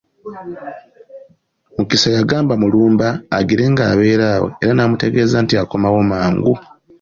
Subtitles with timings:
[1.75, 3.07] Mukisa yagamba Mulumba
[3.37, 6.53] agire nga abeera awo era n'amutegeeza nti akomawo mangu.